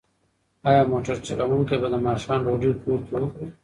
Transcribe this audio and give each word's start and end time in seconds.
ایا 0.69 0.81
موټر 0.91 1.15
چلونکی 1.25 1.75
به 1.81 1.87
د 1.93 1.95
ماښام 2.05 2.39
ډوډۍ 2.45 2.71
کور 2.83 2.99
کې 3.05 3.13
وخوري؟ 3.19 3.47